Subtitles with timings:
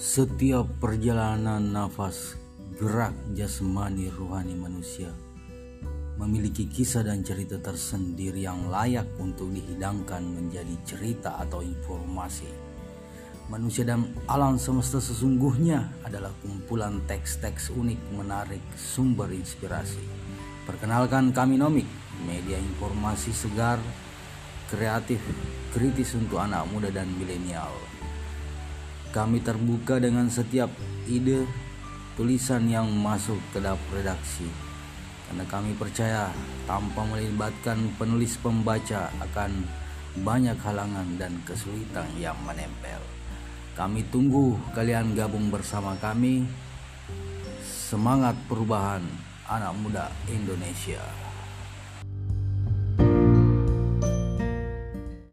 [0.00, 2.32] Setiap perjalanan nafas,
[2.80, 5.12] gerak jasmani rohani manusia
[6.16, 12.48] memiliki kisah dan cerita tersendiri yang layak untuk dihidangkan menjadi cerita atau informasi.
[13.52, 20.00] Manusia dan alam semesta sesungguhnya adalah kumpulan teks-teks unik menarik sumber inspirasi.
[20.64, 21.88] Perkenalkan kami Nomik,
[22.24, 23.76] media informasi segar,
[24.72, 25.20] kreatif,
[25.76, 27.68] kritis untuk anak muda dan milenial.
[29.10, 30.70] Kami terbuka dengan setiap
[31.10, 31.42] ide
[32.14, 34.70] tulisan yang masuk ke dapur redaksi
[35.30, 36.26] karena kami percaya
[36.66, 39.62] tanpa melibatkan penulis pembaca akan
[40.26, 42.98] banyak halangan dan kesulitan yang menempel.
[43.78, 46.50] Kami tunggu kalian gabung bersama kami.
[47.62, 49.06] Semangat perubahan
[49.46, 51.29] anak muda Indonesia.